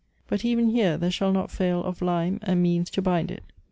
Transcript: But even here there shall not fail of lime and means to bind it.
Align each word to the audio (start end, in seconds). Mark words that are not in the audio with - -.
But 0.27 0.43
even 0.43 0.69
here 0.71 0.97
there 0.97 1.11
shall 1.11 1.31
not 1.31 1.51
fail 1.51 1.83
of 1.83 2.01
lime 2.01 2.39
and 2.41 2.59
means 2.63 2.89
to 2.89 3.03
bind 3.03 3.29
it. 3.29 3.43